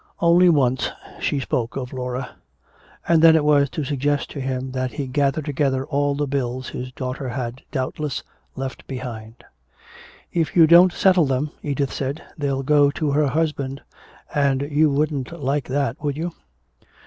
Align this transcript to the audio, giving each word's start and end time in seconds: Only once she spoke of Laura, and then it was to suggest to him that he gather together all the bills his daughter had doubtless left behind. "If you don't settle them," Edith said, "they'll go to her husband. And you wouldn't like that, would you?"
Only 0.19 0.49
once 0.49 0.89
she 1.19 1.39
spoke 1.39 1.75
of 1.75 1.93
Laura, 1.93 2.31
and 3.07 3.21
then 3.21 3.35
it 3.35 3.43
was 3.45 3.69
to 3.69 3.83
suggest 3.83 4.31
to 4.31 4.41
him 4.41 4.71
that 4.71 4.93
he 4.93 5.05
gather 5.05 5.43
together 5.43 5.85
all 5.85 6.15
the 6.15 6.25
bills 6.25 6.69
his 6.69 6.91
daughter 6.93 7.29
had 7.29 7.61
doubtless 7.71 8.23
left 8.55 8.87
behind. 8.87 9.43
"If 10.33 10.55
you 10.55 10.65
don't 10.65 10.91
settle 10.91 11.25
them," 11.25 11.51
Edith 11.61 11.93
said, 11.93 12.23
"they'll 12.35 12.63
go 12.63 12.89
to 12.89 13.11
her 13.11 13.27
husband. 13.27 13.79
And 14.33 14.63
you 14.71 14.89
wouldn't 14.89 15.39
like 15.39 15.67
that, 15.67 16.01
would 16.03 16.17
you?" 16.17 16.31